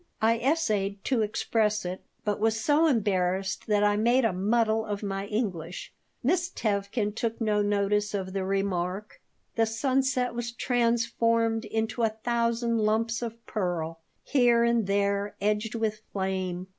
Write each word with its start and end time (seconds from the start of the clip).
I 0.19 0.39
essayed 0.39 1.03
to 1.03 1.21
express 1.21 1.85
it, 1.85 2.01
but 2.25 2.39
was 2.39 2.59
so 2.59 2.87
embarrassed 2.87 3.67
that 3.67 3.83
I 3.83 3.97
made 3.97 4.25
a 4.25 4.33
muddle 4.33 4.83
of 4.83 5.03
my 5.03 5.27
English. 5.27 5.93
Miss 6.23 6.49
Tevkin 6.49 7.13
took 7.13 7.39
no 7.39 7.61
notice 7.61 8.15
of 8.15 8.33
the 8.33 8.43
remark. 8.43 9.21
The 9.57 9.67
sunset 9.67 10.33
was 10.33 10.53
transformed 10.53 11.65
into 11.65 12.01
a 12.01 12.09
thousand 12.23 12.79
lumps 12.79 13.21
of 13.21 13.45
pearl, 13.45 13.99
here 14.23 14.63
and 14.63 14.87
there 14.87 15.35
edged 15.39 15.75
with 15.75 16.01
flame. 16.11 16.65